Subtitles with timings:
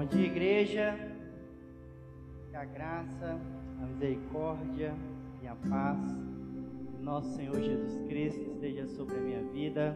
[0.00, 0.98] Bom dia, igreja.
[2.48, 3.38] Que a graça,
[3.82, 4.94] a misericórdia
[5.42, 5.98] e a paz
[6.90, 9.94] do nosso Senhor Jesus Cristo esteja sobre a minha vida,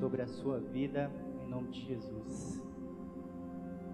[0.00, 1.10] sobre a sua vida,
[1.44, 2.62] em nome de Jesus.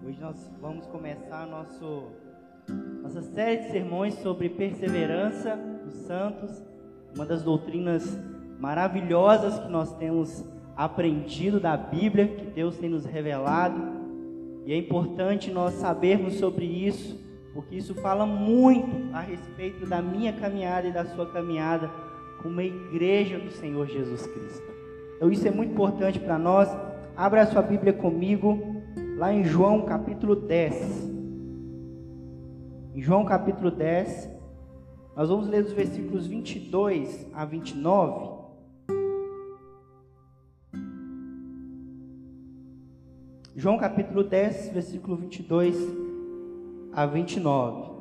[0.07, 2.13] Hoje nós vamos começar nosso,
[3.03, 6.63] nossa série de sermões sobre perseverança dos santos,
[7.17, 8.17] uma das doutrinas
[8.61, 10.45] maravilhosas que nós temos
[10.77, 14.02] aprendido da Bíblia, que Deus tem nos revelado.
[14.65, 17.19] E é importante nós sabermos sobre isso,
[17.53, 21.91] porque isso fala muito a respeito da minha caminhada e da sua caminhada
[22.43, 24.73] como a igreja do Senhor Jesus Cristo.
[25.17, 26.69] Então isso é muito importante para nós.
[27.17, 28.83] Abra a sua Bíblia comigo,
[29.17, 31.11] lá em João capítulo 10.
[32.95, 34.31] Em João capítulo 10,
[35.17, 38.42] nós vamos ler os versículos 22 a 29.
[43.55, 45.77] João capítulo 10, versículo 22
[46.91, 47.93] a 29.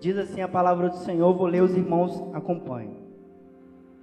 [0.00, 2.96] Diz assim a palavra do Senhor, vou ler, os irmãos acompanham.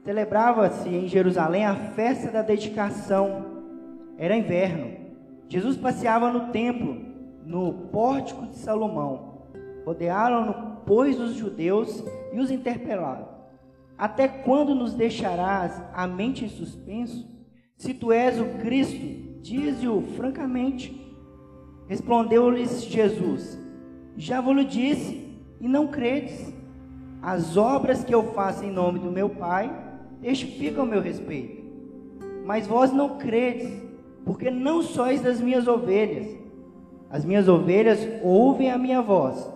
[0.06, 3.46] Celebrava-se em Jerusalém a festa da dedicação.
[4.18, 4.98] Era inverno.
[5.50, 6.96] Jesus passeava no templo,
[7.46, 9.50] no pórtico de Salomão.
[9.86, 13.28] Rodearam-no, pois, os judeus e os interpelaram.
[13.98, 17.28] Até quando nos deixarás a mente em suspenso?
[17.76, 21.00] Se tu és o Cristo, Dize-o francamente.
[21.88, 23.58] Respondeu-lhes Jesus:
[24.16, 26.54] Já vos disse, e não credes.
[27.22, 29.72] As obras que eu faço em nome do meu Pai
[30.22, 31.64] testificam meu respeito.
[32.46, 33.72] Mas vós não credes,
[34.26, 36.28] porque não sois das minhas ovelhas.
[37.10, 39.52] As minhas ovelhas ouvem a minha voz,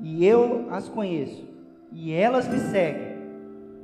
[0.00, 1.44] e eu as conheço,
[1.90, 3.12] e elas me seguem.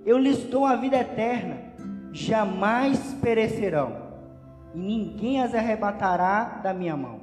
[0.06, 1.56] Eu lhes dou a vida eterna,
[2.12, 4.07] jamais perecerão
[4.74, 7.20] e ninguém as arrebatará da minha mão.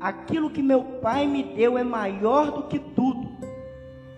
[0.00, 3.28] Aquilo que meu Pai me deu é maior do que tudo,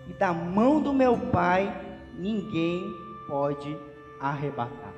[0.09, 1.73] e da mão do meu Pai
[2.17, 2.83] ninguém
[3.27, 3.77] pode
[4.19, 4.93] arrebatar.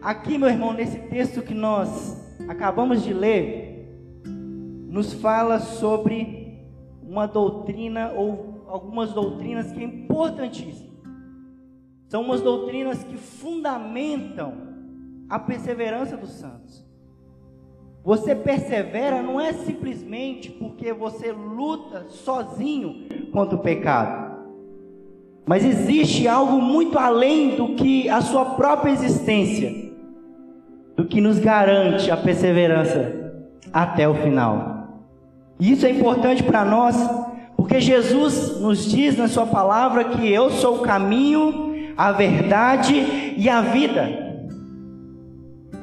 [0.00, 3.88] Aqui, meu irmão, nesse texto que nós acabamos de ler,
[4.24, 6.60] nos fala sobre
[7.02, 10.91] uma doutrina ou algumas doutrinas que é importantíssima.
[12.12, 14.52] São umas doutrinas que fundamentam
[15.30, 16.86] a perseverança dos santos.
[18.04, 24.30] Você persevera não é simplesmente porque você luta sozinho contra o pecado.
[25.46, 29.72] Mas existe algo muito além do que a sua própria existência,
[30.94, 33.40] do que nos garante a perseverança
[33.72, 35.00] até o final.
[35.58, 36.94] E isso é importante para nós,
[37.56, 43.48] porque Jesus nos diz na sua palavra que eu sou o caminho, a verdade e
[43.48, 44.32] a vida.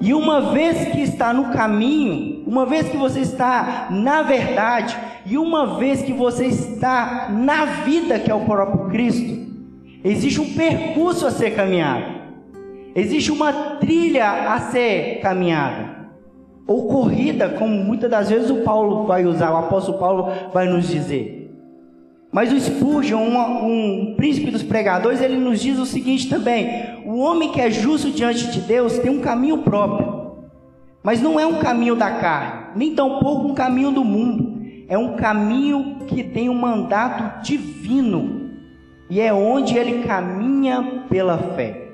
[0.02, 5.38] E uma vez que está no caminho, uma vez que você está na verdade, e
[5.38, 9.38] uma vez que você está na vida que é o próprio Cristo,
[10.04, 12.06] existe um percurso a ser caminhado,
[12.96, 16.00] existe uma trilha a ser caminhada,
[16.66, 20.88] ou corrida, como muitas das vezes o Paulo vai usar, o apóstolo Paulo vai nos
[20.88, 21.39] dizer.
[22.32, 27.18] Mas o Spurgeon, um, um, príncipe dos pregadores, ele nos diz o seguinte também: o
[27.18, 30.38] homem que é justo diante de Deus tem um caminho próprio,
[31.02, 35.16] mas não é um caminho da carne, nem tampouco um caminho do mundo, é um
[35.16, 38.52] caminho que tem um mandato divino,
[39.10, 41.88] e é onde ele caminha pela fé.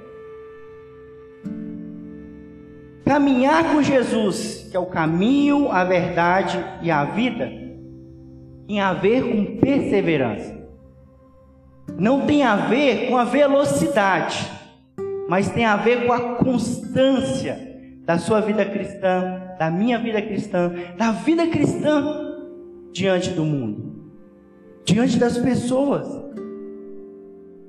[3.05, 7.64] Caminhar com Jesus, que é o caminho, a verdade e a vida,
[8.67, 10.55] tem a ver com perseverança.
[11.97, 14.51] Não tem a ver com a velocidade,
[15.29, 17.57] mas tem a ver com a constância
[18.03, 22.35] da sua vida cristã, da minha vida cristã, da vida cristã
[22.91, 24.11] diante do mundo,
[24.83, 26.23] diante das pessoas.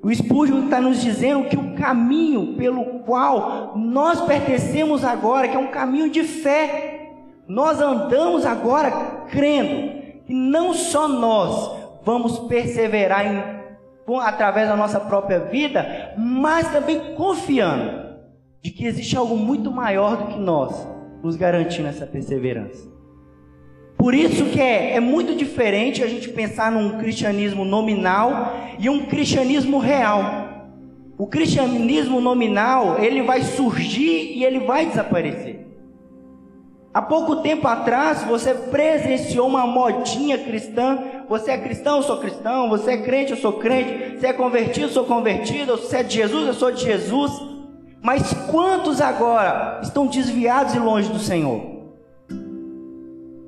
[0.03, 5.59] O Spurgeon está nos dizendo que o caminho pelo qual nós pertencemos agora, que é
[5.59, 7.11] um caminho de fé,
[7.49, 8.91] nós andamos agora
[9.31, 9.96] crendo
[10.27, 11.71] que não só nós
[12.05, 13.43] vamos perseverar em,
[14.21, 18.07] através da nossa própria vida, mas também confiando
[18.63, 20.87] de que existe algo muito maior do que nós
[21.23, 22.97] nos garantindo essa perseverança.
[23.97, 29.07] Por isso que é, é muito diferente a gente pensar num cristianismo nominal e um
[29.07, 30.47] cristianismo real.
[31.19, 35.56] O cristianismo nominal, ele vai surgir e ele vai desaparecer.
[36.97, 40.99] Há pouco tempo atrás você presenciou uma modinha cristã.
[41.29, 42.71] Você é cristão, eu sou cristão.
[42.71, 44.19] Você é crente, eu sou crente.
[44.19, 45.77] Você é convertido, eu sou convertido.
[45.77, 47.33] Você é de Jesus, eu sou de Jesus.
[48.03, 51.61] Mas quantos agora estão desviados e longe do Senhor?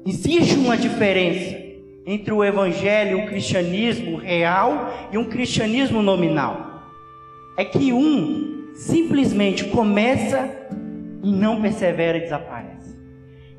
[0.04, 1.56] Existe uma diferença
[2.04, 6.82] entre o evangelho e o cristianismo real e um cristianismo nominal.
[7.56, 10.50] É que um simplesmente começa
[11.22, 12.57] e não persevera e desaparece.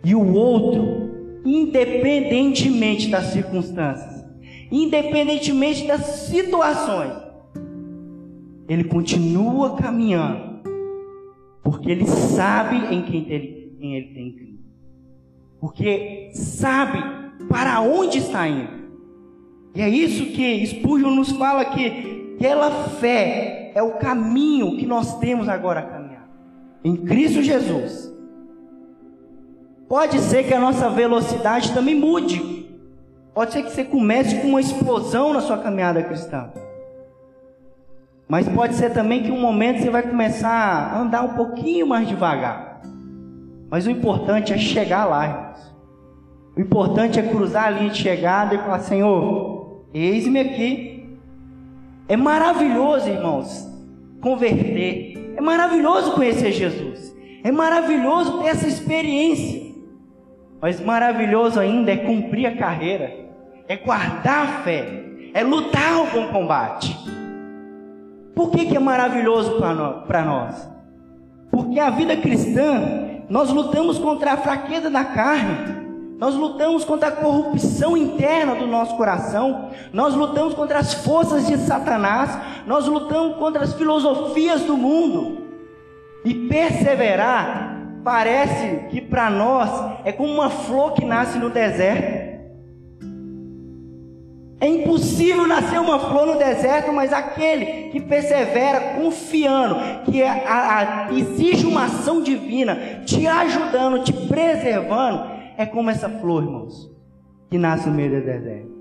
[0.03, 4.25] E o outro, independentemente das circunstâncias,
[4.71, 7.13] independentemente das situações,
[8.67, 10.61] ele continua caminhando,
[11.63, 14.59] porque ele sabe em quem ele, quem ele tem crido,
[15.59, 16.99] porque sabe
[17.49, 18.79] para onde está indo.
[19.75, 25.19] E é isso que Spurgeon nos fala que pela fé é o caminho que nós
[25.19, 26.29] temos agora a caminhar.
[26.83, 28.08] Em Cristo Jesus.
[29.89, 32.69] Pode ser que a nossa velocidade também mude.
[33.33, 36.51] Pode ser que você comece com uma explosão na sua caminhada cristã.
[38.27, 42.07] Mas pode ser também que um momento você vai começar a andar um pouquinho mais
[42.07, 42.81] devagar.
[43.71, 45.75] Mas o importante é chegar lá, irmãos.
[46.55, 51.17] O importante é cruzar a linha de chegada e falar: Senhor, eis-me aqui.
[52.07, 53.67] É maravilhoso, irmãos,
[54.21, 55.33] converter.
[55.35, 57.15] É maravilhoso conhecer Jesus.
[57.43, 59.68] É maravilhoso ter essa experiência.
[60.61, 63.13] Mas maravilhoso ainda é cumprir a carreira,
[63.67, 65.03] é guardar a fé,
[65.33, 66.97] é lutar o bom combate.
[68.35, 69.57] Por que, que é maravilhoso
[70.07, 70.69] para nós?
[71.51, 72.81] Porque a vida cristã,
[73.29, 75.79] nós lutamos contra a fraqueza da carne,
[76.17, 81.57] nós lutamos contra a corrupção interna do nosso coração, nós lutamos contra as forças de
[81.57, 85.47] Satanás, nós lutamos contra as filosofias do mundo.
[86.25, 87.68] E perseverar
[88.09, 89.69] parece que para nós
[90.03, 92.39] é como uma flor que nasce no deserto.
[94.59, 99.75] É impossível nascer uma flor no deserto, mas aquele que persevera confiando
[100.05, 106.09] que a, a, a, exige uma ação divina, te ajudando, te preservando, é como essa
[106.09, 106.91] flor, irmãos,
[107.47, 108.71] que nasce no meio do deserto.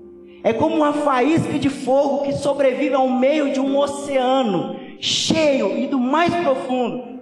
[0.43, 5.85] É como uma faísca de fogo que sobrevive ao meio de um oceano cheio e
[5.85, 7.18] do mais profundo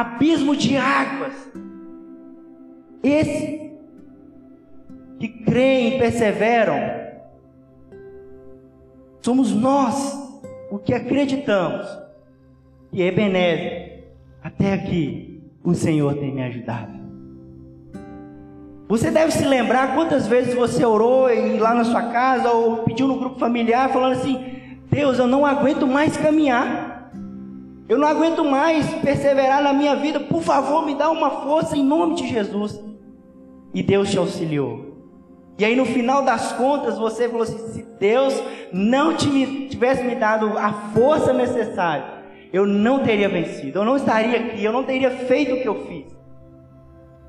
[0.00, 1.34] abismo de águas.
[3.02, 3.72] Esse
[5.20, 7.04] que creem e perseveram
[9.24, 10.22] Somos nós
[10.70, 11.86] o que acreditamos.
[12.92, 14.04] E Ebenezer,
[14.42, 16.92] até aqui o Senhor tem me ajudado.
[18.86, 23.18] Você deve se lembrar quantas vezes você orou lá na sua casa ou pediu no
[23.18, 24.44] grupo familiar falando assim:
[24.90, 26.83] Deus, eu não aguento mais caminhar.
[27.88, 30.20] Eu não aguento mais perseverar na minha vida.
[30.20, 32.82] Por favor, me dá uma força em nome de Jesus.
[33.74, 34.94] E Deus te auxiliou.
[35.58, 38.34] E aí no final das contas você falou assim: se Deus
[38.72, 44.64] não tivesse me dado a força necessária, eu não teria vencido, eu não estaria aqui,
[44.64, 46.16] eu não teria feito o que eu fiz.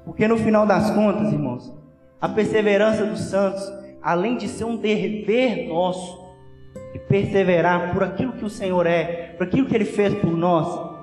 [0.03, 1.73] Porque no final das contas, irmãos,
[2.21, 3.71] a perseverança dos santos,
[4.01, 6.24] além de ser um dever nosso,
[6.95, 10.95] de perseverar por aquilo que o Senhor é, por aquilo que Ele fez por nós,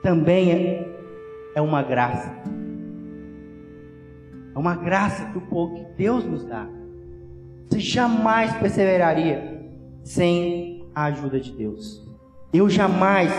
[0.00, 0.88] também é,
[1.56, 2.32] é uma graça.
[4.54, 6.68] É uma graça que o povo que Deus nos dá.
[7.68, 9.68] Você jamais perseveraria
[10.04, 12.08] sem a ajuda de Deus.
[12.52, 13.32] Eu jamais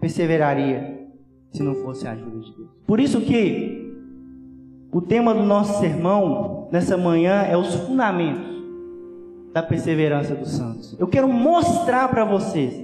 [0.00, 1.06] perseveraria
[1.52, 2.70] se não fosse a ajuda de Deus.
[2.86, 3.94] Por isso que
[4.90, 8.57] o tema do nosso sermão nessa manhã é os fundamentos
[9.52, 10.96] da perseverança dos santos.
[10.98, 12.74] Eu quero mostrar para vocês,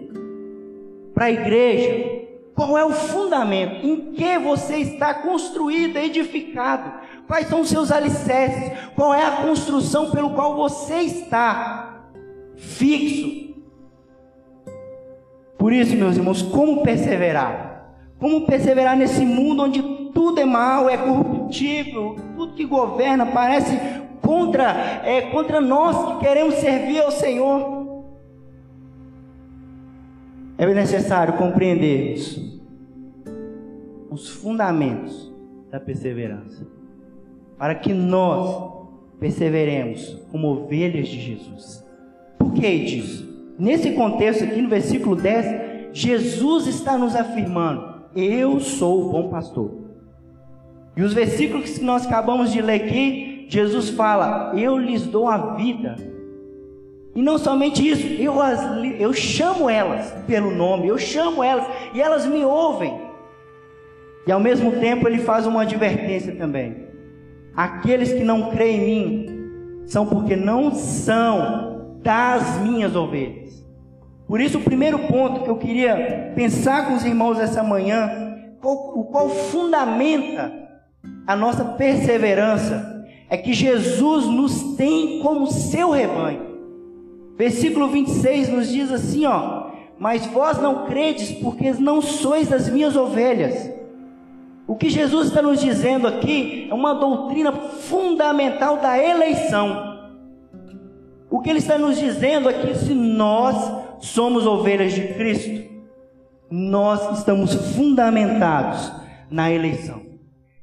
[1.15, 6.93] para a igreja, qual é o fundamento, em que você está construído, edificado,
[7.27, 12.05] quais são os seus alicerces, qual é a construção pelo qual você está
[12.57, 13.55] fixo.
[15.59, 17.95] Por isso, meus irmãos, como perseverar?
[18.19, 23.77] Como perseverar nesse mundo onde tudo é mal, é corruptível, tudo que governa parece
[24.25, 24.71] contra,
[25.05, 27.75] é, contra nós que queremos servir ao Senhor?
[30.57, 32.41] é necessário compreendermos
[34.11, 35.33] os fundamentos
[35.71, 36.67] da perseverança,
[37.59, 38.73] para que nós
[39.19, 41.85] perseveremos como ovelhas de Jesus.
[42.39, 43.55] Por que disso?
[43.59, 49.83] Nesse contexto aqui, no versículo 10, Jesus está nos afirmando: Eu sou o bom pastor.
[50.97, 55.55] E os versículos que nós acabamos de ler aqui, Jesus fala: Eu lhes dou a
[55.55, 55.97] vida
[57.15, 58.61] e não somente isso, eu, as,
[58.99, 63.01] eu chamo elas pelo nome, eu chamo elas e elas me ouvem.
[64.27, 66.89] E ao mesmo tempo ele faz uma advertência também.
[67.55, 73.65] Aqueles que não creem em mim são porque não são das minhas ovelhas.
[74.27, 78.11] Por isso, o primeiro ponto que eu queria pensar com os irmãos essa manhã,
[78.63, 80.51] o qual fundamenta
[81.27, 82.94] a nossa perseverança,
[83.29, 86.55] é que Jesus nos tem como seu rebanho.
[87.37, 92.97] Versículo 26 nos diz assim, ó: "Mas vós não credes porque não sois das minhas
[92.97, 93.73] ovelhas."
[94.67, 99.95] O que Jesus está nos dizendo aqui é uma doutrina fundamental da eleição.
[101.31, 103.57] O que ele está nos dizendo aqui, é se nós
[104.01, 105.65] somos ovelhas de Cristo,
[106.51, 108.93] nós estamos fundamentados
[109.31, 110.01] na eleição.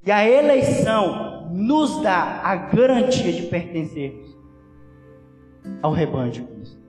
[0.05, 4.31] E a eleição nos dá a garantia de pertencermos
[5.81, 6.81] ao rebanho de Cristo.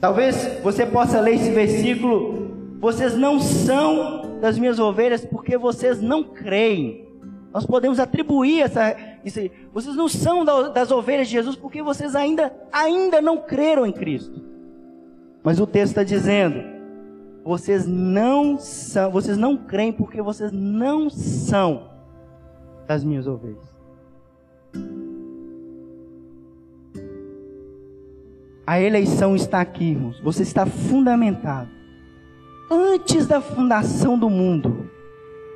[0.00, 6.22] Talvez você possa ler esse versículo, vocês não são das minhas ovelhas porque vocês não
[6.22, 7.08] creem.
[7.52, 8.94] Nós podemos atribuir essa,
[9.24, 9.40] isso.
[9.72, 14.40] Vocês não são das ovelhas de Jesus porque vocês ainda, ainda não creram em Cristo.
[15.42, 16.62] Mas o texto está dizendo:
[17.42, 21.97] vocês não são, vocês não creem porque vocês não são
[22.88, 23.76] das minhas ovelhas.
[28.66, 30.18] A eleição está aqui, irmãos.
[30.20, 31.70] Você está fundamentado.
[32.70, 34.90] Antes da fundação do mundo,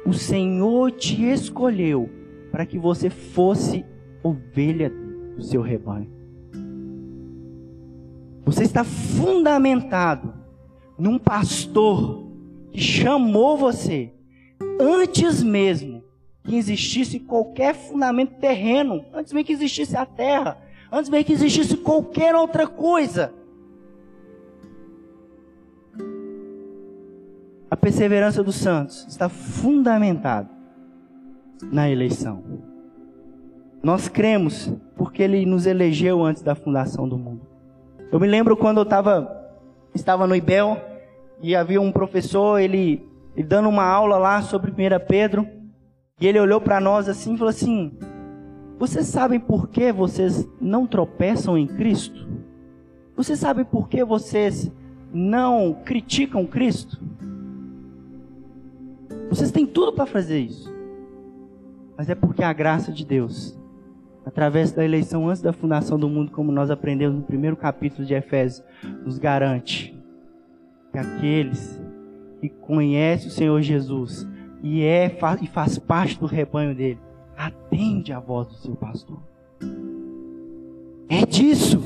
[0.06, 2.08] o Senhor te escolheu
[2.50, 3.84] para que você fosse
[4.22, 4.90] ovelha
[5.36, 6.10] do seu rebanho.
[8.44, 10.34] Você está fundamentado
[10.98, 12.26] num pastor
[12.70, 14.12] que chamou você
[14.80, 16.02] antes mesmo
[16.44, 20.58] que existisse qualquer fundamento terreno, antes mesmo que existisse a terra,
[20.90, 23.32] antes mesmo que existisse qualquer outra coisa.
[27.70, 30.50] A perseverança dos santos está fundamentada
[31.70, 32.42] na eleição.
[33.82, 37.40] Nós cremos porque ele nos elegeu antes da fundação do mundo.
[38.10, 39.50] Eu me lembro quando eu tava,
[39.94, 40.76] estava no IBEL
[41.40, 44.74] e havia um professor, ele, ele dando uma aula lá sobre 1
[45.08, 45.48] Pedro,
[46.22, 47.90] e ele olhou para nós assim e falou assim:
[48.78, 52.28] Vocês sabem por que vocês não tropeçam em Cristo?
[53.16, 54.70] Vocês sabem por que vocês
[55.12, 56.96] não criticam Cristo?
[59.28, 60.72] Vocês têm tudo para fazer isso.
[61.98, 63.58] Mas é porque a graça de Deus,
[64.24, 68.14] através da eleição antes da fundação do mundo, como nós aprendemos no primeiro capítulo de
[68.14, 68.64] Efésios,
[69.04, 69.92] nos garante
[70.92, 71.82] que aqueles
[72.40, 74.24] que conhecem o Senhor Jesus
[74.62, 76.98] e é e faz parte do rebanho dele,
[77.36, 79.18] atende a voz do seu pastor.
[81.08, 81.82] É disso.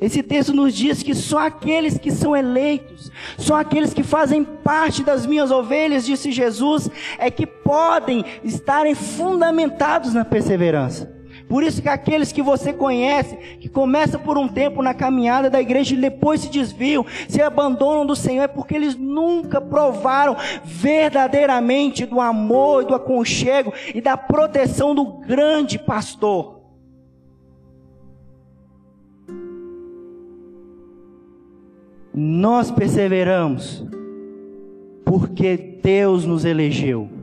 [0.00, 5.04] Esse texto nos diz que só aqueles que são eleitos, só aqueles que fazem parte
[5.04, 11.21] das minhas ovelhas, disse Jesus, é que podem estarem fundamentados na perseverança.
[11.52, 15.60] Por isso que aqueles que você conhece, que começam por um tempo na caminhada da
[15.60, 22.06] igreja e depois se desviam, se abandonam do Senhor, é porque eles nunca provaram verdadeiramente
[22.06, 26.62] do amor, do aconchego e da proteção do grande pastor.
[32.14, 33.84] Nós perseveramos
[35.04, 37.21] porque Deus nos elegeu.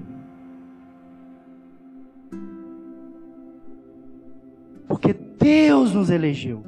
[4.89, 6.63] Porque Deus nos elegeu,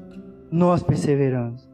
[0.51, 1.67] nós perseveramos.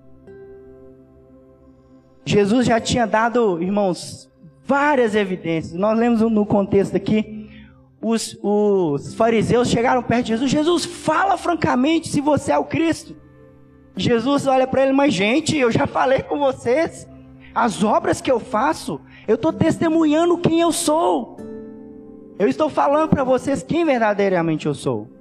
[2.25, 4.32] Jesus já tinha dado, irmãos,
[4.66, 5.74] várias evidências.
[5.74, 7.50] Nós lemos no contexto aqui,
[8.01, 10.50] os, os fariseus chegaram perto de Jesus.
[10.50, 13.13] Jesus, fala francamente se você é o Cristo.
[13.96, 17.06] Jesus olha para ele, mas gente, eu já falei com vocês,
[17.54, 21.36] as obras que eu faço, eu estou testemunhando quem eu sou.
[22.39, 25.17] Eu estou falando para vocês quem verdadeiramente eu sou.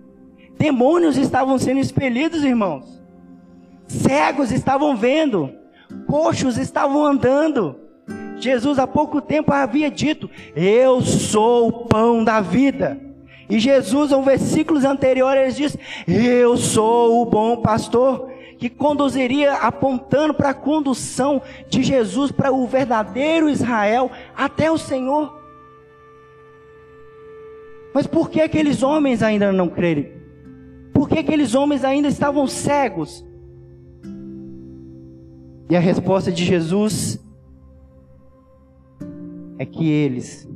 [0.59, 3.03] Demônios estavam sendo expelidos, irmãos.
[3.87, 5.53] Cegos estavam vendo.
[6.07, 7.77] Coxos estavam andando.
[8.39, 13.01] Jesus há pouco tempo havia dito: Eu sou o pão da vida.
[13.49, 20.51] E Jesus, em versículos anteriores, diz: Eu sou o bom pastor que conduziria apontando para
[20.51, 25.37] a condução de Jesus para o verdadeiro Israel até o Senhor.
[27.93, 30.16] Mas por que aqueles homens ainda não creram?
[30.97, 33.23] Por que aqueles homens ainda estavam cegos?
[35.69, 37.23] E a resposta de Jesus
[39.59, 40.49] é que eles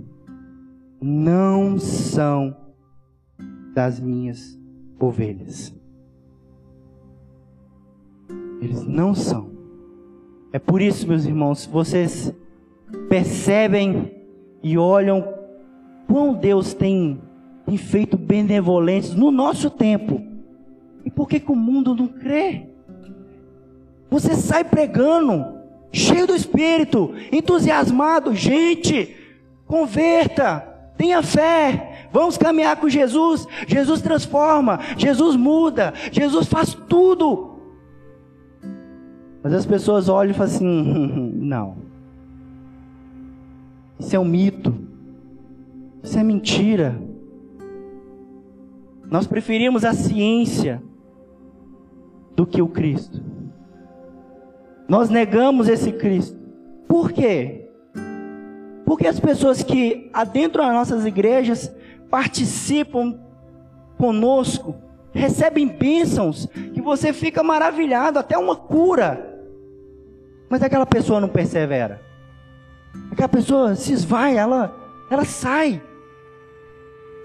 [0.99, 2.56] não são
[3.75, 4.59] das minhas
[4.99, 5.75] ovelhas.
[8.62, 9.50] Eles não são.
[10.54, 12.35] É por isso, meus irmãos, vocês
[13.11, 14.11] percebem
[14.62, 15.23] e olham
[16.09, 17.20] quão Deus tem,
[17.66, 20.29] tem feito benevolentes no nosso tempo.
[21.04, 22.66] E por que, que o mundo não crê?
[24.11, 25.59] Você sai pregando,
[25.92, 29.16] cheio do Espírito, entusiasmado, gente,
[29.66, 30.61] converta,
[30.97, 33.47] tenha fé, Vamos caminhar com Jesus.
[33.66, 37.50] Jesus transforma, Jesus muda, Jesus faz tudo.
[39.42, 41.76] Mas as pessoas olham e falam assim: não.
[43.99, 44.75] Isso é um mito.
[46.02, 47.00] Isso é mentira.
[49.09, 50.83] Nós preferimos a ciência
[52.40, 53.23] do que o Cristo.
[54.88, 56.38] Nós negamos esse Cristo.
[56.88, 57.68] Por quê?
[58.87, 61.70] Porque as pessoas que adentro das nossas igrejas
[62.09, 63.20] participam
[63.99, 64.75] conosco,
[65.12, 69.38] recebem bênçãos, que você fica maravilhado, até uma cura.
[70.49, 72.00] Mas aquela pessoa não persevera.
[73.12, 74.75] Aquela pessoa se esvai, ela,
[75.11, 75.82] ela sai.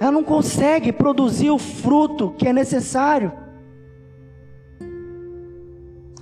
[0.01, 3.44] Ela não consegue produzir o fruto que é necessário.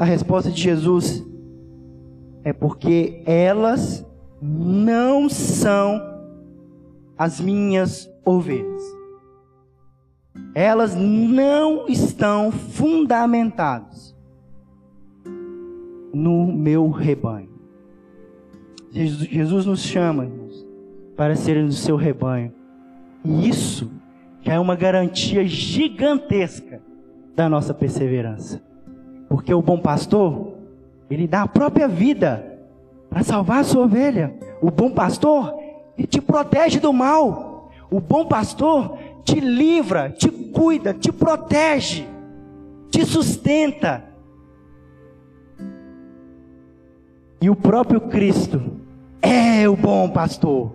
[0.04, 1.26] A resposta de Jesus
[2.44, 4.06] é porque elas
[4.42, 5.98] não são
[7.18, 8.84] as minhas ovelhas.
[10.54, 14.14] Elas não estão fundamentadas
[16.14, 17.54] no meu rebanho.
[18.92, 20.68] Jesus nos chama, irmãos,
[21.16, 22.52] para serem do seu rebanho.
[23.24, 23.90] E isso
[24.42, 26.82] já é uma garantia gigantesca
[27.34, 28.73] da nossa perseverança.
[29.34, 30.54] Porque o bom pastor,
[31.10, 32.56] ele dá a própria vida
[33.10, 34.32] para salvar a sua ovelha.
[34.62, 35.52] O bom pastor,
[35.98, 37.72] ele te protege do mal.
[37.90, 42.06] O bom pastor te livra, te cuida, te protege,
[42.92, 44.04] te sustenta.
[47.42, 48.62] E o próprio Cristo
[49.20, 50.74] é o bom pastor.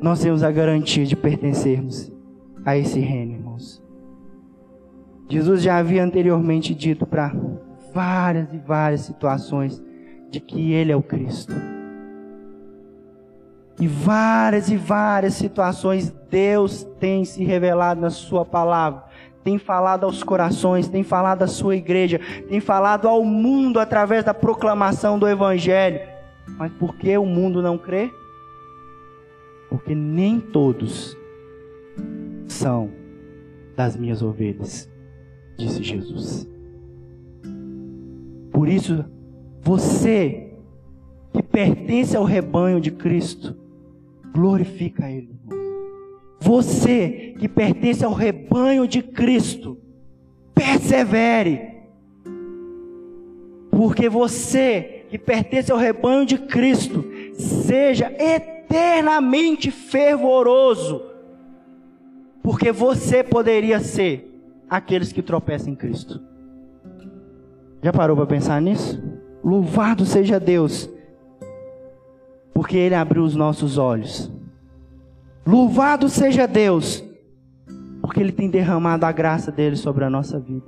[0.00, 2.12] Nós temos a garantia de pertencermos
[2.64, 3.39] a esse reino.
[5.30, 7.32] Jesus já havia anteriormente dito para
[7.94, 9.82] várias e várias situações
[10.30, 11.54] de que Ele é o Cristo.
[13.80, 19.08] E várias e várias situações Deus tem se revelado na Sua palavra
[19.42, 24.34] tem falado aos corações, tem falado à sua igreja, tem falado ao mundo através da
[24.34, 26.00] proclamação do Evangelho.
[26.58, 28.10] Mas por que o mundo não crê?
[29.68, 31.16] Porque nem todos
[32.48, 32.90] são
[33.76, 34.90] das minhas ovelhas,
[35.60, 36.48] disse Jesus.
[38.50, 39.04] Por isso,
[39.60, 40.52] você
[41.32, 43.56] que pertence ao rebanho de Cristo,
[44.32, 45.38] glorifica Ele.
[46.40, 49.78] Você que pertence ao rebanho de Cristo,
[50.54, 51.68] persevere.
[53.70, 61.02] Porque você que pertence ao rebanho de Cristo, seja eternamente fervoroso.
[62.42, 64.29] Porque você poderia ser
[64.70, 66.20] aqueles que tropeçam em Cristo.
[67.82, 69.02] Já parou para pensar nisso?
[69.42, 70.88] Louvado seja Deus,
[72.54, 74.30] porque Ele abriu os nossos olhos
[75.46, 77.02] Louvado seja Deus,
[78.00, 80.66] porque Ele tem derramado a graça dele sobre a nossa vida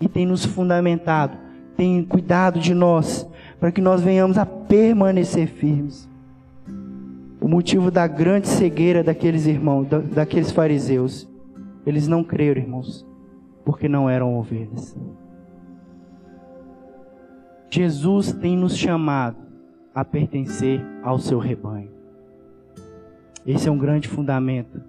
[0.00, 1.36] e tem nos fundamentado,
[1.76, 6.08] tem cuidado de nós, para que nós venhamos a permanecer firmes.
[7.40, 11.26] O motivo da grande cegueira daqueles irmãos, daqueles fariseus,
[11.86, 13.06] eles não creram, irmãos,
[13.66, 14.96] porque não eram ovelhas.
[17.68, 19.36] Jesus tem nos chamado
[19.92, 21.90] a pertencer ao seu rebanho.
[23.44, 24.80] Esse é um grande fundamento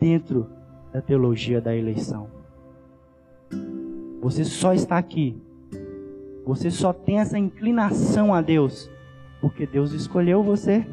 [0.00, 0.50] dentro
[0.92, 2.26] da teologia da eleição.
[4.20, 5.40] Você só está aqui.
[6.44, 8.90] Você só tem essa inclinação a Deus
[9.40, 10.84] porque Deus escolheu você.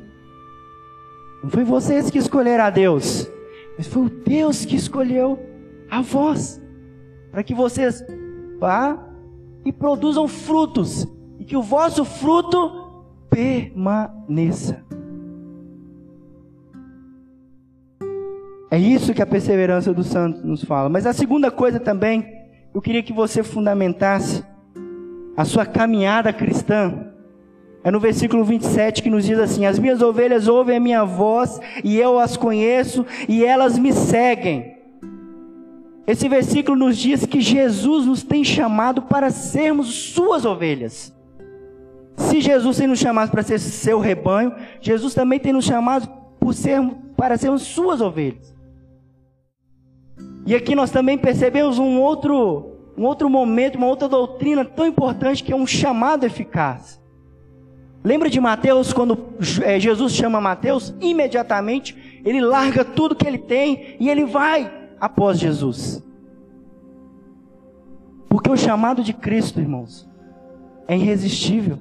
[1.42, 3.28] Não foi vocês que escolheram a Deus,
[3.76, 5.40] mas foi o Deus que escolheu
[5.90, 6.62] a vós
[7.32, 8.04] para que vocês
[8.60, 8.98] vá
[9.66, 11.08] e produzam frutos
[11.40, 14.84] e que o vosso fruto permaneça.
[18.70, 20.90] É isso que a perseverança dos santos nos fala.
[20.90, 22.26] Mas a segunda coisa também,
[22.74, 24.44] eu queria que você fundamentasse
[25.36, 27.12] a sua caminhada cristã.
[27.84, 31.60] É no versículo 27 que nos diz assim: As minhas ovelhas ouvem a minha voz,
[31.84, 34.77] e eu as conheço, e elas me seguem.
[36.08, 41.14] Esse versículo nos diz que Jesus nos tem chamado para sermos suas ovelhas.
[42.16, 46.08] Se Jesus tem nos chamado para ser seu rebanho, Jesus também tem nos chamado
[46.40, 46.56] por
[47.18, 48.56] para sermos suas ovelhas.
[50.46, 55.44] E aqui nós também percebemos um outro, um outro momento, uma outra doutrina tão importante
[55.44, 57.02] que é um chamado eficaz.
[58.02, 60.96] Lembra de Mateus, quando é, Jesus chama Mateus?
[61.02, 66.04] Imediatamente ele larga tudo que ele tem e ele vai após Jesus.
[68.30, 70.08] Porque o chamado de Cristo, irmãos,
[70.88, 71.80] é irresistível.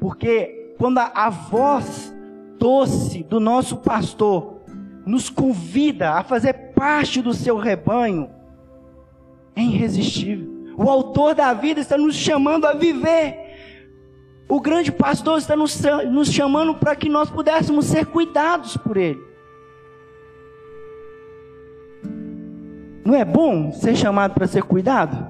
[0.00, 2.14] Porque quando a, a voz
[2.58, 4.60] doce do nosso pastor
[5.06, 8.30] nos convida a fazer parte do seu rebanho,
[9.56, 10.48] é irresistível.
[10.76, 13.50] O autor da vida está nos chamando a viver.
[14.48, 19.29] O grande pastor está nos, nos chamando para que nós pudéssemos ser cuidados por ele.
[23.10, 25.26] Não é bom ser chamado para ser cuidado?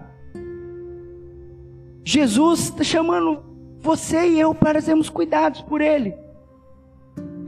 [2.05, 3.43] Jesus está chamando
[3.81, 6.14] você e eu para sermos cuidados por Ele.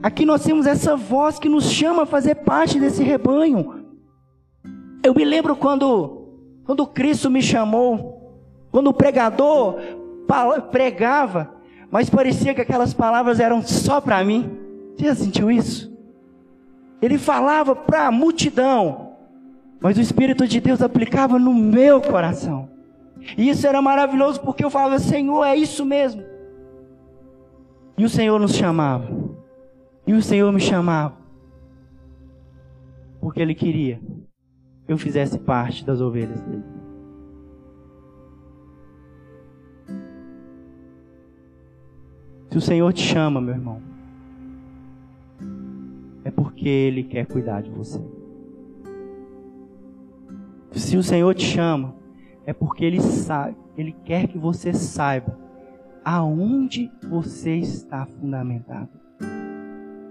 [0.01, 3.85] Aqui nós temos essa voz que nos chama a fazer parte desse rebanho.
[5.03, 6.29] Eu me lembro quando,
[6.65, 8.41] quando Cristo me chamou,
[8.71, 9.75] quando o pregador
[10.71, 11.57] pregava,
[11.91, 14.49] mas parecia que aquelas palavras eram só para mim.
[14.97, 15.95] Você já sentiu isso?
[16.99, 19.02] Ele falava para a multidão,
[19.83, 22.69] mas o Espírito de Deus aplicava no meu coração.
[23.37, 26.23] E isso era maravilhoso porque eu falava, Senhor, é isso mesmo.
[27.97, 29.09] E o Senhor nos chamava.
[30.07, 31.17] E o Senhor me chamava.
[33.19, 33.99] Porque Ele queria
[34.85, 36.63] que eu fizesse parte das ovelhas dele.
[42.49, 43.81] Se o Senhor te chama, meu irmão,
[46.23, 48.22] é porque Ele quer cuidar de você.
[50.73, 51.95] Se o Senhor te chama,
[52.45, 55.37] é porque Ele sabe, Ele quer que você saiba
[56.03, 58.89] aonde você está fundamentado.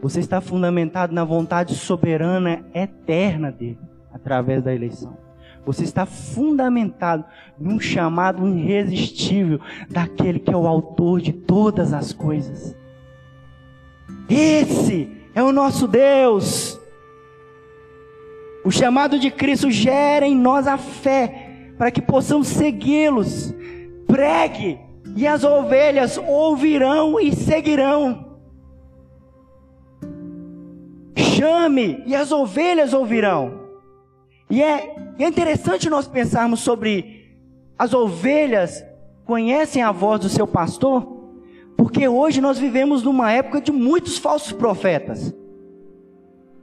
[0.01, 3.79] Você está fundamentado na vontade soberana eterna dele,
[4.13, 5.17] através da eleição.
[5.65, 7.25] Você está fundamentado
[7.59, 12.77] num chamado irresistível daquele que é o autor de todas as coisas.
[14.29, 16.82] Esse é o nosso Deus.
[18.65, 23.53] O chamado de Cristo gera em nós a fé para que possamos segui-los.
[24.07, 24.79] Pregue,
[25.17, 28.39] e as ovelhas ouvirão e seguirão.
[31.17, 33.63] Chame, e as ovelhas ouvirão.
[34.49, 37.37] E é, é interessante nós pensarmos sobre
[37.79, 38.85] as ovelhas
[39.25, 41.21] conhecem a voz do seu pastor,
[41.77, 45.35] porque hoje nós vivemos numa época de muitos falsos profetas.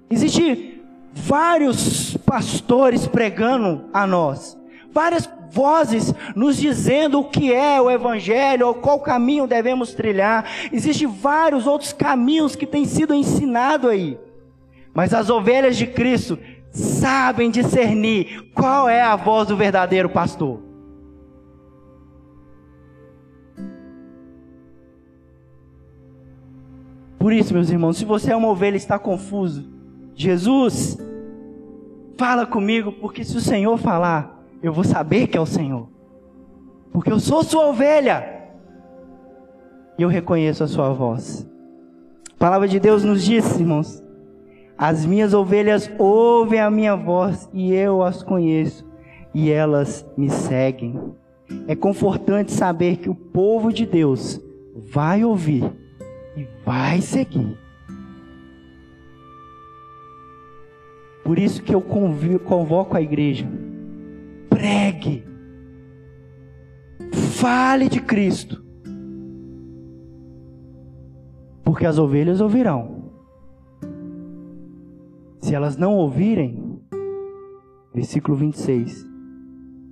[0.09, 0.78] Existem
[1.19, 4.59] vários pastores pregando a nós
[4.91, 10.45] várias vozes nos dizendo o que é o Evangelho, ou qual caminho devemos trilhar.
[10.71, 14.19] Existem vários outros caminhos que têm sido ensinados aí.
[14.93, 16.37] Mas as ovelhas de Cristo
[16.71, 20.61] sabem discernir qual é a voz do verdadeiro pastor.
[27.17, 29.78] Por isso, meus irmãos, se você é uma ovelha e está confuso,
[30.19, 30.97] Jesus,
[32.17, 35.87] fala comigo, porque se o Senhor falar, eu vou saber que é o Senhor.
[36.91, 38.49] Porque eu sou sua ovelha.
[39.97, 41.49] E eu reconheço a sua voz.
[42.33, 44.03] A palavra de Deus nos diz, irmãos:
[44.77, 48.85] As minhas ovelhas ouvem a minha voz e eu as conheço
[49.33, 50.99] e elas me seguem.
[51.65, 54.41] É confortante saber que o povo de Deus
[54.75, 55.63] vai ouvir
[56.35, 57.57] e vai seguir.
[61.29, 63.47] Por isso que eu convoco a igreja
[64.49, 65.23] pregue,
[67.13, 68.65] fale de Cristo,
[71.63, 73.11] porque as ovelhas ouvirão.
[75.37, 76.81] Se elas não ouvirem,
[77.93, 79.07] versículo 26,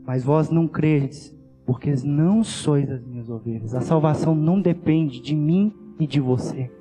[0.07, 3.75] mas vós não credes, porque não sois as minhas ovelhas.
[3.75, 6.71] A salvação não depende de mim e de você.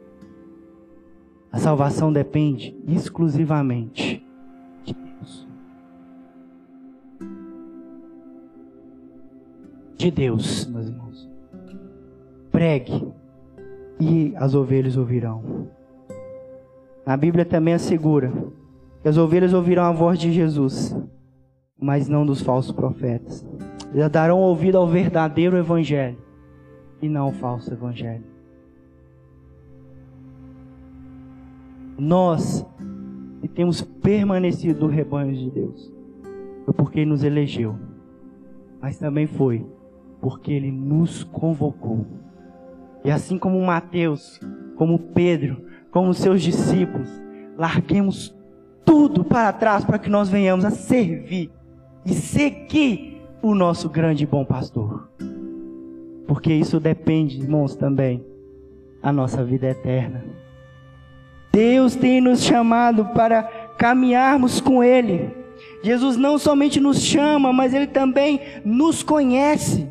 [1.53, 4.16] A salvação depende exclusivamente
[10.07, 11.29] de Deus, meus irmãos.
[12.53, 13.13] Pregue
[13.99, 15.69] e as ovelhas ouvirão.
[17.05, 18.33] A Bíblia também assegura
[19.03, 20.97] que as ovelhas ouvirão a voz de Jesus,
[21.79, 23.45] mas não dos falsos profetas.
[23.93, 26.19] Eles darão ouvido ao verdadeiro evangelho
[27.03, 28.25] e não ao falso evangelho.
[31.99, 32.65] Nós
[33.41, 35.93] que temos permanecido no rebanho de Deus
[36.65, 37.75] foi porque Ele nos elegeu,
[38.81, 39.67] mas também foi
[40.21, 42.07] porque ele nos convocou.
[43.05, 44.41] E assim como Mateus,
[44.77, 47.09] como Pedro, como seus discípulos,
[47.57, 48.37] larguemos
[48.85, 51.51] tudo para trás para que nós venhamos a servir
[52.05, 55.09] e seguir o nosso grande e bom pastor.
[56.27, 58.25] Porque isso depende, irmãos, também
[59.03, 60.25] a nossa vida eterna.
[61.53, 63.45] Deus tem nos chamado para
[63.79, 65.31] caminharmos com Ele.
[65.83, 69.89] Jesus não somente nos chama, mas Ele também nos conhece.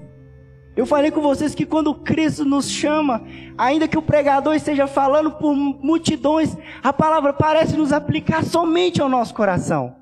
[0.76, 3.24] Eu falei com vocês que quando Cristo nos chama,
[3.58, 9.08] ainda que o pregador esteja falando por multidões, a palavra parece nos aplicar somente ao
[9.08, 9.96] nosso coração.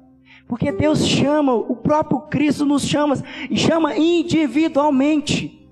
[0.47, 3.15] Porque Deus chama, o próprio Cristo nos chama
[3.49, 5.67] e chama individualmente.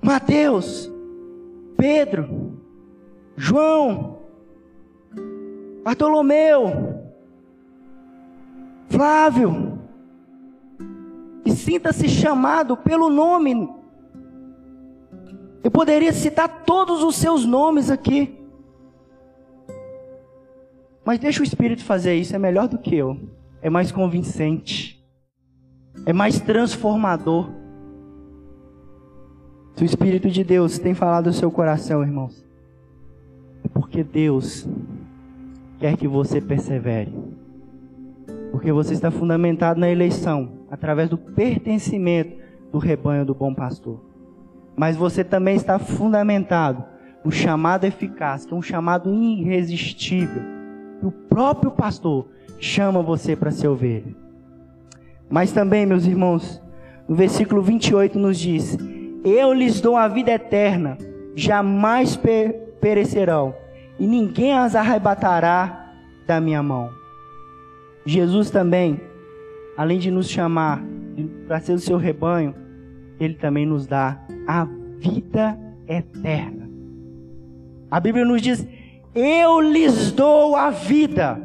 [0.00, 0.90] Mateus,
[1.76, 2.60] Pedro,
[3.36, 4.18] João,
[5.82, 7.02] Bartolomeu,
[8.88, 9.71] Flávio,
[11.44, 13.68] e sinta-se chamado pelo nome.
[15.62, 18.38] Eu poderia citar todos os seus nomes aqui.
[21.04, 23.18] Mas deixa o Espírito fazer isso, é melhor do que eu.
[23.60, 25.00] É mais convincente.
[26.06, 27.48] É mais transformador.
[29.76, 32.44] Se o Espírito de Deus tem falado no seu coração, irmãos,
[33.64, 34.66] é porque Deus
[35.78, 37.12] quer que você persevere.
[38.50, 42.34] Porque você está fundamentado na eleição, através do pertencimento
[42.72, 44.00] do rebanho do bom pastor.
[44.74, 46.82] Mas você também está fundamentado
[47.22, 50.42] no chamado eficaz, que é um chamado irresistível.
[50.98, 52.26] Que o próprio pastor
[52.58, 54.16] chama você para ser ovelha.
[55.28, 56.62] Mas também, meus irmãos,
[57.06, 58.78] no versículo 28 nos diz:
[59.22, 60.96] Eu lhes dou a vida eterna,
[61.34, 62.18] jamais
[62.80, 63.54] perecerão,
[63.98, 65.92] e ninguém as arrebatará
[66.26, 66.88] da minha mão.
[68.06, 68.98] Jesus também,
[69.76, 70.82] além de nos chamar
[71.46, 72.54] para ser o seu rebanho,
[73.20, 74.66] ele também nos dá a
[74.98, 76.68] vida eterna.
[77.90, 78.66] A Bíblia nos diz:
[79.14, 81.40] Eu lhes dou a vida.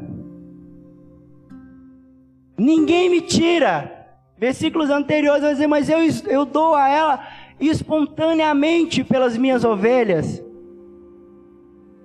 [2.56, 3.94] Ninguém me tira.
[4.38, 7.28] Versículos anteriores vai dizer: Mas eu, eu dou a ela
[7.60, 10.42] espontaneamente pelas minhas ovelhas.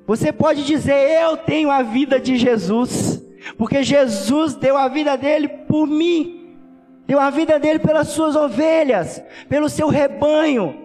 [0.05, 3.22] Você pode dizer: Eu tenho a vida de Jesus.
[3.57, 6.57] Porque Jesus deu a vida dele por mim,
[7.05, 10.83] deu a vida dele pelas suas ovelhas, pelo seu rebanho.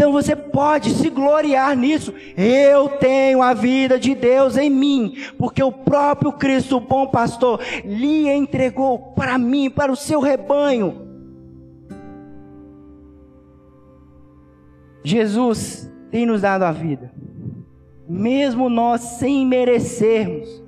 [0.00, 2.14] Então você pode se gloriar nisso.
[2.34, 7.60] Eu tenho a vida de Deus em mim, porque o próprio Cristo, o bom pastor,
[7.84, 11.06] lhe entregou para mim, para o seu rebanho.
[15.04, 17.12] Jesus tem nos dado a vida,
[18.08, 20.59] mesmo nós sem merecermos.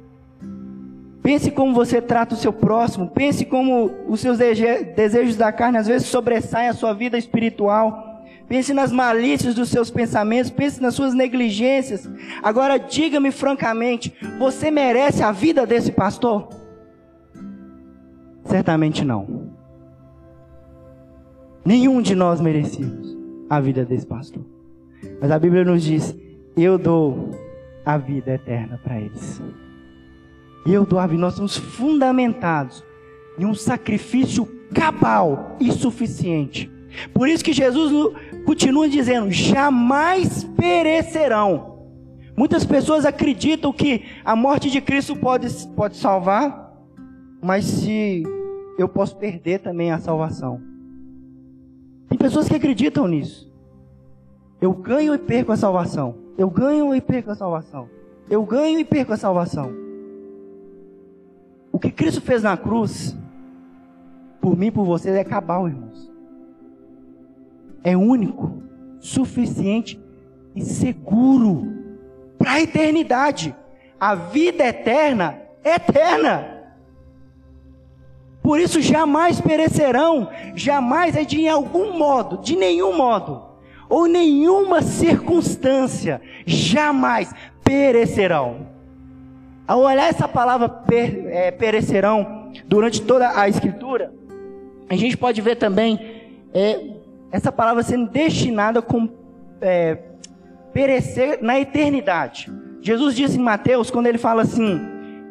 [1.32, 3.08] Pense como você trata o seu próximo.
[3.08, 8.22] Pense como os seus desejos da carne às vezes sobressaem a sua vida espiritual.
[8.46, 10.50] Pense nas malícias dos seus pensamentos.
[10.50, 12.06] Pense nas suas negligências.
[12.42, 16.50] Agora, diga-me francamente: você merece a vida desse pastor?
[18.44, 19.54] Certamente não.
[21.64, 23.16] Nenhum de nós merecemos
[23.48, 24.44] a vida desse pastor.
[25.18, 26.14] Mas a Bíblia nos diz:
[26.58, 27.30] eu dou
[27.86, 29.40] a vida eterna para eles.
[30.64, 32.84] Eu Abi, nós somos fundamentados
[33.38, 36.70] em um sacrifício cabal e suficiente.
[37.12, 41.72] Por isso que Jesus continua dizendo: jamais perecerão.
[42.36, 46.72] Muitas pessoas acreditam que a morte de Cristo pode, pode salvar,
[47.42, 48.22] mas se
[48.78, 50.60] eu posso perder também a salvação.
[52.08, 53.50] Tem pessoas que acreditam nisso.
[54.60, 56.14] Eu ganho e perco a salvação.
[56.38, 57.88] Eu ganho e perco a salvação.
[58.30, 59.81] Eu ganho e perco a salvação.
[61.82, 63.16] Que Cristo fez na cruz,
[64.40, 66.08] por mim e por vocês, é cabal, irmãos.
[67.82, 68.62] É único,
[69.00, 70.00] suficiente
[70.54, 71.66] e seguro
[72.38, 73.52] para a eternidade.
[73.98, 76.46] A vida eterna é eterna.
[78.40, 83.42] Por isso jamais perecerão, jamais é de algum modo, de nenhum modo,
[83.88, 87.32] ou nenhuma circunstância, jamais
[87.64, 88.71] perecerão.
[89.66, 94.12] Ao olhar essa palavra per, é, perecerão durante toda a escritura,
[94.88, 95.98] a gente pode ver também
[96.52, 96.80] é,
[97.30, 98.84] essa palavra sendo destinada a
[99.60, 99.98] é,
[100.72, 102.52] perecer na eternidade.
[102.80, 104.80] Jesus disse em Mateus, quando ele fala assim: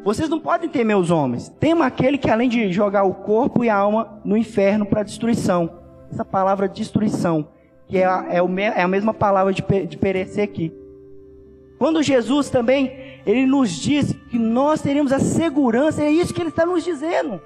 [0.02, 3.68] Vocês não podem temer os homens, tema aquele que além de jogar o corpo e
[3.68, 5.78] a alma no inferno para destruição.
[6.10, 7.48] Essa palavra destruição,
[7.86, 8.38] que é a, é,
[8.78, 10.72] é a mesma palavra de, de perecer aqui.
[11.78, 12.92] Quando Jesus também,
[13.24, 17.40] ele nos diz que nós teremos a segurança, é isso que ele está nos dizendo.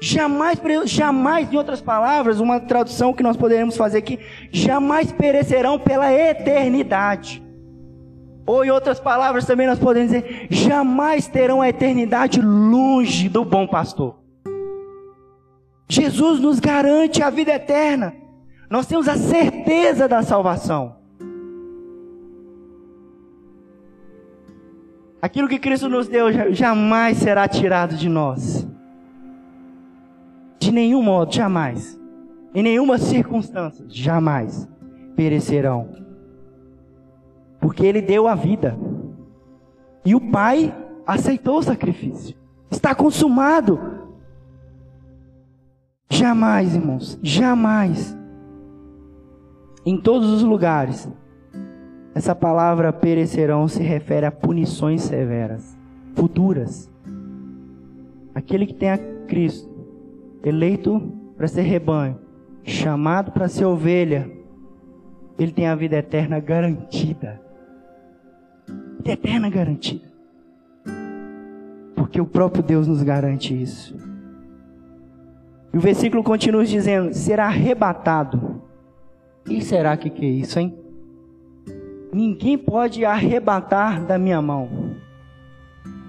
[0.00, 4.18] Jamais, jamais, em outras palavras, uma tradução que nós poderemos fazer aqui,
[4.50, 7.42] jamais perecerão pela eternidade.
[8.46, 13.66] Ou em outras palavras também nós podemos dizer, jamais terão a eternidade longe do bom
[13.66, 14.18] pastor.
[15.88, 18.14] Jesus nos garante a vida eterna.
[18.70, 20.99] Nós temos a certeza da salvação.
[25.22, 28.66] Aquilo que Cristo nos deu jamais será tirado de nós.
[30.58, 31.98] De nenhum modo, jamais.
[32.54, 34.68] em nenhuma circunstância, jamais
[35.14, 35.88] perecerão.
[37.60, 38.76] Porque ele deu a vida.
[40.04, 40.74] E o Pai
[41.06, 42.36] aceitou o sacrifício.
[42.70, 43.78] Está consumado.
[46.08, 48.16] Jamais, irmãos, jamais.
[49.84, 51.08] Em todos os lugares,
[52.20, 55.74] essa palavra perecerão se refere a punições severas,
[56.14, 56.90] futuras.
[58.34, 59.70] Aquele que tem a Cristo,
[60.44, 61.00] eleito
[61.34, 62.18] para ser rebanho,
[62.62, 64.30] chamado para ser ovelha,
[65.38, 67.40] ele tem a vida eterna garantida.
[68.98, 70.04] Vida eterna garantida.
[71.96, 73.96] Porque o próprio Deus nos garante isso.
[75.72, 78.60] E o versículo continua dizendo: será arrebatado.
[79.48, 80.79] E será que que é isso, hein?
[82.12, 84.96] Ninguém pode arrebatar da minha mão.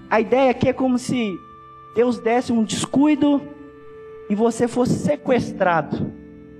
[0.09, 1.33] A ideia aqui é como se
[1.95, 3.41] Deus desse um descuido
[4.29, 6.11] e você fosse sequestrado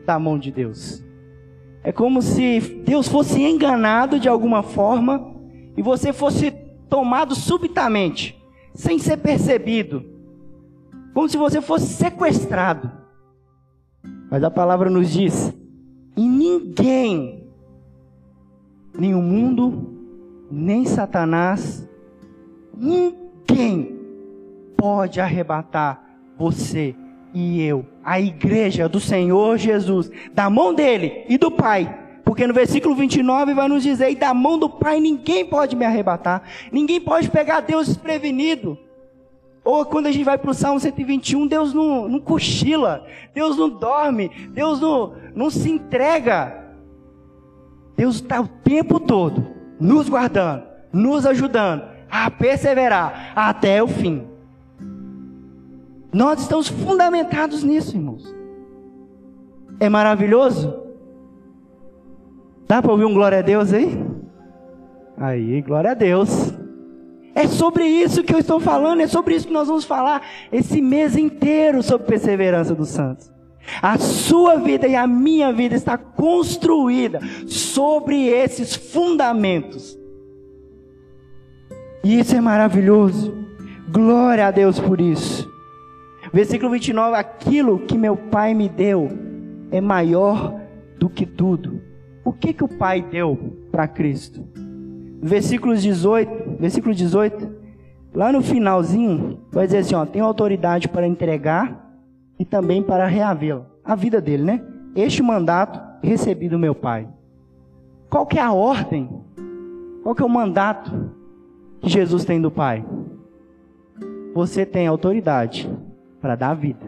[0.06, 1.04] da mão de Deus.
[1.84, 5.34] É como se Deus fosse enganado de alguma forma
[5.76, 6.52] e você fosse
[6.90, 8.40] tomado subitamente,
[8.74, 10.04] sem ser percebido.
[11.14, 12.92] Como se você fosse sequestrado.
[14.30, 15.54] Mas a palavra nos diz:
[16.16, 17.41] e ninguém,
[18.94, 19.90] nem o mundo,
[20.50, 21.88] nem Satanás,
[22.76, 24.00] ninguém
[24.76, 26.04] pode arrebatar
[26.38, 26.96] você
[27.34, 32.00] e eu, a igreja do Senhor Jesus, da mão dele e do Pai.
[32.26, 35.86] Porque no versículo 29 vai nos dizer: e da mão do Pai ninguém pode me
[35.86, 38.78] arrebatar, ninguém pode pegar Deus desprevenido.
[39.64, 43.70] Ou quando a gente vai para o Salmo 121, Deus não, não cochila, Deus não
[43.70, 46.60] dorme, Deus não, não se entrega.
[48.02, 49.46] Deus está o tempo todo
[49.80, 54.24] nos guardando, nos ajudando a perseverar até o fim.
[56.12, 58.36] Nós estamos fundamentados nisso, irmãos.
[59.80, 60.82] É maravilhoso?
[62.68, 64.04] Dá para ouvir um glória a Deus aí?
[65.16, 66.52] Aí, glória a Deus.
[67.36, 70.82] É sobre isso que eu estou falando, é sobre isso que nós vamos falar esse
[70.82, 73.32] mês inteiro sobre perseverança dos santos.
[73.82, 79.98] A sua vida e a minha vida está construída sobre esses fundamentos.
[82.04, 83.34] E isso é maravilhoso.
[83.90, 85.50] Glória a Deus por isso.
[86.34, 89.10] Versículo 29: Aquilo que meu Pai me deu
[89.72, 90.60] é maior
[90.98, 91.82] do que tudo.
[92.24, 93.38] O que, que o Pai deu
[93.72, 94.48] para Cristo?
[95.22, 97.52] Versículo 18, versículo 18,
[98.14, 101.91] lá no finalzinho, vai dizer assim: ó, tenho autoridade para entregar
[102.42, 103.68] e também para reavê-la.
[103.86, 104.66] A vida dele, né?
[104.96, 107.08] Este mandato recebi do meu Pai.
[108.10, 109.08] Qual que é a ordem?
[110.02, 111.12] Qual que é o mandato
[111.80, 112.84] que Jesus tem do Pai?
[114.34, 115.72] Você tem autoridade
[116.20, 116.88] para dar a vida.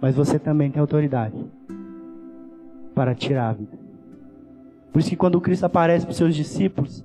[0.00, 1.44] Mas você também tem autoridade
[2.94, 3.76] para tirar a vida.
[4.92, 7.04] Por isso que quando Cristo aparece para os seus discípulos,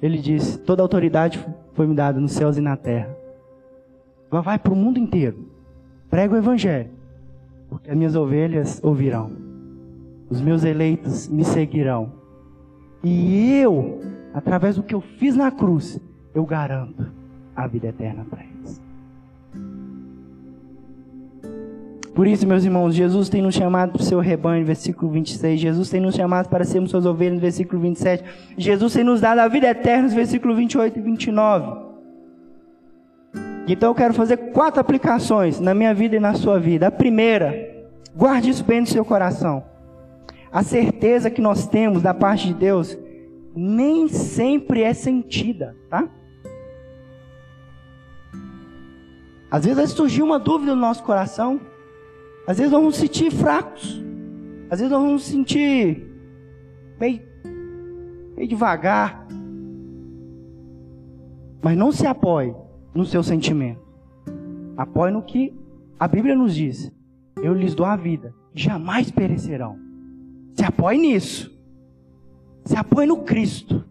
[0.00, 1.38] ele diz: Toda autoridade
[1.74, 3.14] foi me dada nos céus e na terra.
[4.30, 5.51] Vai para o mundo inteiro.
[6.12, 6.90] Prega o evangelho.
[7.70, 9.30] Porque as minhas ovelhas ouvirão.
[10.28, 12.12] Os meus eleitos me seguirão.
[13.02, 13.98] E eu,
[14.34, 15.98] através do que eu fiz na cruz,
[16.34, 17.06] eu garanto
[17.56, 18.78] a vida eterna para eles.
[22.14, 25.58] Por isso, meus irmãos, Jesus tem nos chamado para o seu rebanho, versículo 26.
[25.58, 28.22] Jesus tem nos chamado para sermos suas ovelhas, versículo 27.
[28.58, 31.91] Jesus tem nos dado a vida eterna, versículo 28 e 29.
[33.66, 36.88] Então eu quero fazer quatro aplicações na minha vida e na sua vida.
[36.88, 37.54] A primeira,
[38.14, 39.64] guarde isso bem no seu coração.
[40.50, 42.98] A certeza que nós temos da parte de Deus
[43.54, 46.08] nem sempre é sentida, tá?
[49.50, 51.60] Às vezes vai surgir uma dúvida no nosso coração,
[52.46, 54.02] às vezes nós vamos sentir fracos.
[54.70, 56.10] Às vezes nós vamos sentir
[56.98, 57.20] meio,
[58.34, 59.26] meio devagar.
[61.60, 62.54] Mas não se apoie
[62.94, 63.80] no seu sentimento.
[64.76, 65.54] Apoie no que
[65.98, 66.92] a Bíblia nos diz.
[67.42, 69.78] Eu lhes dou a vida, jamais perecerão.
[70.54, 71.50] Se apoie nisso.
[72.64, 73.84] Se apoie no Cristo.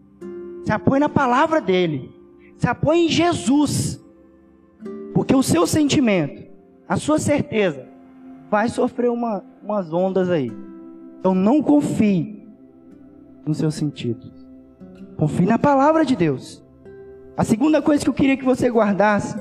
[0.64, 2.10] Se apoie na palavra dele.
[2.56, 4.02] Se apoie em Jesus.
[5.14, 6.42] Porque o seu sentimento,
[6.88, 7.86] a sua certeza,
[8.50, 10.50] vai sofrer uma, umas ondas aí.
[11.18, 12.46] Então não confie
[13.46, 14.30] nos seus sentidos.
[15.16, 16.64] Confie na palavra de Deus.
[17.36, 19.36] A segunda coisa que eu queria que você guardasse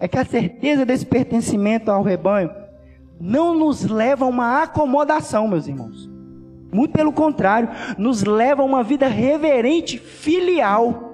[0.00, 2.50] é que a certeza desse pertencimento ao rebanho
[3.20, 6.10] não nos leva a uma acomodação, meus irmãos.
[6.72, 11.12] Muito pelo contrário, nos leva a uma vida reverente, filial.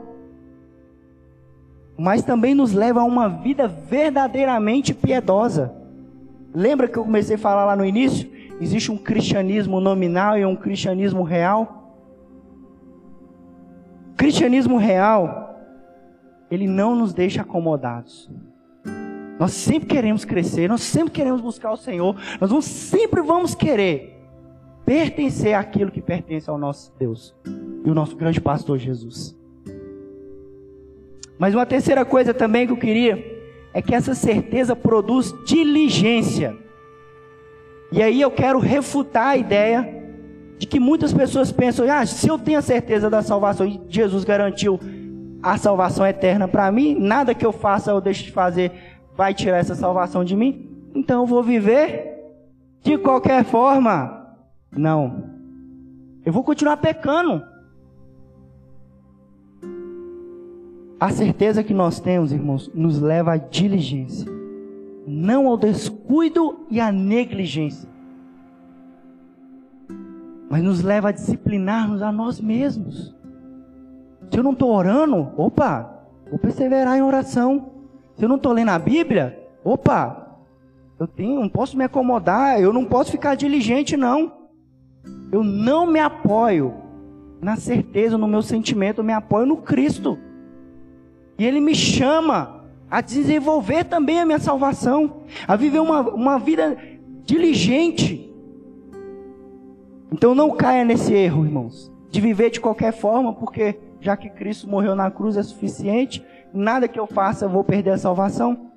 [1.98, 5.74] Mas também nos leva a uma vida verdadeiramente piedosa.
[6.54, 8.40] Lembra que eu comecei a falar lá no início?
[8.60, 11.96] existe um cristianismo nominal e um cristianismo real.
[14.12, 15.49] O cristianismo real,
[16.50, 18.30] ele não nos deixa acomodados.
[19.38, 24.18] Nós sempre queremos crescer, nós sempre queremos buscar o Senhor, nós vamos, sempre vamos querer
[24.84, 27.34] pertencer àquilo que pertence ao nosso Deus
[27.84, 29.38] e o nosso grande pastor Jesus.
[31.38, 33.40] Mas uma terceira coisa também que eu queria
[33.72, 36.54] é que essa certeza produz diligência.
[37.90, 40.00] E aí eu quero refutar a ideia
[40.58, 44.22] de que muitas pessoas pensam: ah, se eu tenho a certeza da salvação e Jesus
[44.22, 44.78] garantiu
[45.42, 48.72] a salvação eterna para mim, nada que eu faça ou deixe de fazer
[49.16, 52.10] vai tirar essa salvação de mim, então eu vou viver
[52.82, 54.26] de qualquer forma.
[54.70, 55.30] Não.
[56.24, 57.42] Eu vou continuar pecando.
[60.98, 64.30] A certeza que nós temos, irmãos, nos leva à diligência,
[65.06, 67.88] não ao descuido e à negligência,
[70.50, 73.14] mas nos leva a disciplinar-nos a nós mesmos.
[74.30, 77.70] Se eu não estou orando, opa, vou perseverar em oração.
[78.16, 80.38] Se eu não estou lendo a Bíblia, opa,
[80.98, 84.32] eu tenho, não posso me acomodar, eu não posso ficar diligente, não.
[85.32, 86.74] Eu não me apoio
[87.40, 90.18] na certeza, no meu sentimento, eu me apoio no Cristo.
[91.38, 96.76] E Ele me chama a desenvolver também a minha salvação, a viver uma, uma vida
[97.24, 98.30] diligente.
[100.12, 104.68] Então não caia nesse erro, irmãos, de viver de qualquer forma, porque já que Cristo
[104.68, 108.70] morreu na cruz é suficiente, nada que eu faça eu vou perder a salvação.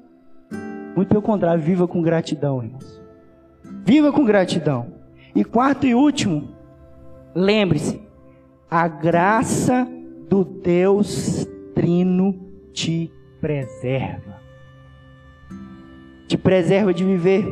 [0.96, 3.02] Muito pelo contrário, viva com gratidão, irmãos.
[3.86, 4.94] Viva com gratidão.
[5.36, 6.50] E quarto e último,
[7.34, 8.02] lembre-se,
[8.70, 9.88] a graça
[10.30, 12.40] do Deus Trino
[12.72, 13.12] te
[13.42, 14.42] preserva.
[16.28, 17.46] Te preserva de viver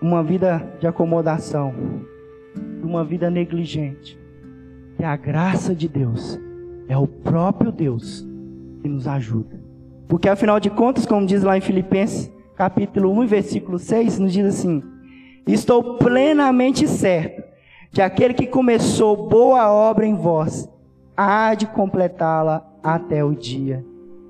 [0.00, 1.74] uma vida de acomodação,
[2.82, 4.18] uma vida negligente.
[4.98, 6.40] E a graça de Deus
[6.88, 8.26] é o próprio Deus
[8.80, 9.60] que nos ajuda.
[10.08, 14.46] Porque afinal de contas, como diz lá em Filipenses, capítulo 1, versículo 6, nos diz
[14.46, 14.82] assim:
[15.46, 17.42] Estou plenamente certo
[17.92, 20.68] de aquele que começou boa obra em vós,
[21.16, 23.84] há de completá-la até o dia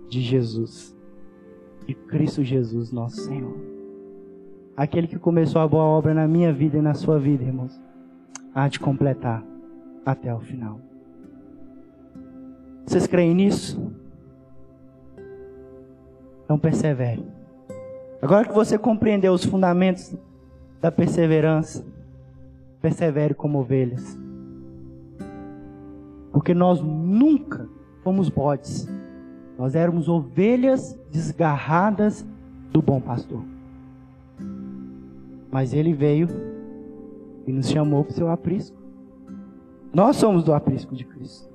[0.09, 0.97] de Jesus.
[1.87, 3.57] De Cristo Jesus, nosso Senhor.
[4.77, 7.81] Aquele que começou a boa obra na minha vida e na sua vida, irmãos,
[8.55, 9.43] há de completar
[10.05, 10.88] até o final.
[12.89, 13.93] Vocês creem nisso?
[16.43, 17.23] Então persevere.
[18.23, 20.17] Agora que você compreendeu os fundamentos
[20.81, 21.85] da perseverança,
[22.81, 24.19] persevere como ovelhas.
[26.33, 27.69] Porque nós nunca
[28.03, 28.89] fomos bodes.
[29.59, 32.27] Nós éramos ovelhas desgarradas
[32.73, 33.45] do bom pastor.
[35.51, 36.27] Mas ele veio
[37.47, 38.79] e nos chamou para o seu aprisco.
[39.93, 41.48] Nós somos do aprisco de Cristo.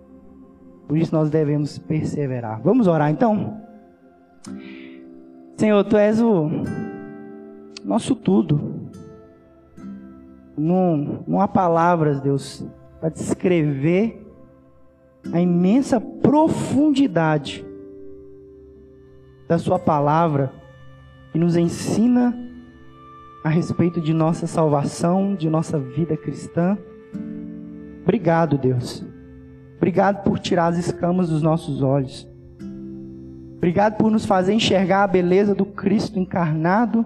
[0.87, 2.61] Por isso nós devemos perseverar.
[2.61, 3.61] Vamos orar então?
[5.57, 6.49] Senhor, Tu és o
[7.83, 8.89] nosso tudo.
[10.57, 12.65] Não, não há palavras, Deus,
[12.99, 14.21] para descrever
[15.31, 17.65] a imensa profundidade
[19.47, 20.51] da Sua palavra
[21.31, 22.37] que nos ensina
[23.43, 26.77] a respeito de nossa salvação, de nossa vida cristã.
[28.03, 29.05] Obrigado, Deus.
[29.83, 32.25] Obrigado por tirar as escamas dos nossos olhos.
[33.57, 37.05] Obrigado por nos fazer enxergar a beleza do Cristo encarnado,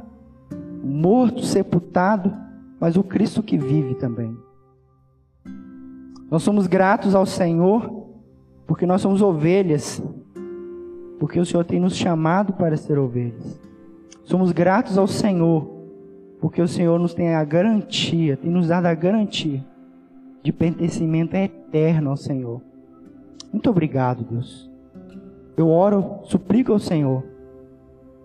[0.84, 2.32] morto, sepultado,
[2.80, 4.38] mas o Cristo que vive também.
[6.30, 8.10] Nós somos gratos ao Senhor
[8.68, 10.00] porque nós somos ovelhas,
[11.18, 13.60] porque o Senhor tem nos chamado para ser ovelhas.
[14.24, 15.68] Somos gratos ao Senhor
[16.40, 19.66] porque o Senhor nos tem a garantia, tem nos dado a garantia
[20.44, 22.62] de pertencimento eterno ao Senhor.
[23.52, 24.70] Muito obrigado, Deus.
[25.56, 27.24] Eu oro, suplico ao Senhor,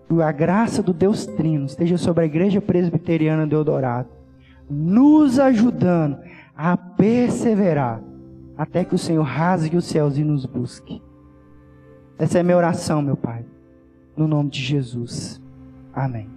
[0.07, 4.09] que a graça do Deus Trino esteja sobre a igreja presbiteriana de Eldorado,
[4.69, 6.19] nos ajudando
[6.55, 8.01] a perseverar
[8.57, 11.01] até que o Senhor rasgue os céus e nos busque.
[12.17, 13.43] Essa é a minha oração, meu Pai,
[14.15, 15.41] no nome de Jesus.
[15.93, 16.32] Amém.